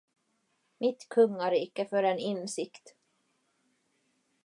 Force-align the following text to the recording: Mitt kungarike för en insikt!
Mitt 0.77 1.07
kungarike 1.09 1.85
för 1.85 2.03
en 2.03 2.19
insikt! 2.19 2.95